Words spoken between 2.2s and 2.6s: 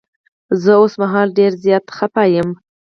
یم.